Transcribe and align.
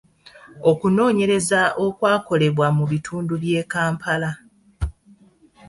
Okunoonyereza 0.71 1.61
okwakolebwa 1.85 2.67
mu 2.77 2.83
bitundu 2.91 3.33
by’e 3.41 3.61
Kampala. 3.71 4.31